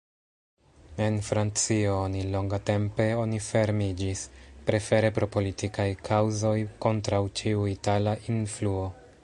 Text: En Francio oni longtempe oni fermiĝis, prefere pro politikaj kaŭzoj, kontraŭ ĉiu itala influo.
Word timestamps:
En 1.07 1.17
Francio 1.25 1.97
oni 2.05 2.23
longtempe 2.35 3.07
oni 3.25 3.41
fermiĝis, 3.49 4.25
prefere 4.71 5.11
pro 5.19 5.29
politikaj 5.39 5.89
kaŭzoj, 6.11 6.57
kontraŭ 6.87 7.23
ĉiu 7.41 7.69
itala 7.77 8.15
influo. 8.37 8.83